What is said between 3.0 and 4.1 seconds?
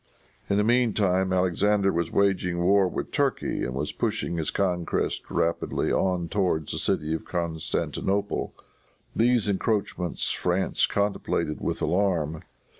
Turkey, and was